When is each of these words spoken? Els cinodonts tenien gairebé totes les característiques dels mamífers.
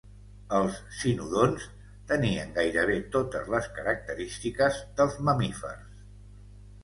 Els 0.59 0.77
cinodonts 0.99 1.65
tenien 2.11 2.55
gairebé 2.55 2.95
totes 3.15 3.51
les 3.55 3.67
característiques 3.75 4.79
dels 5.01 5.19
mamífers. 5.29 5.93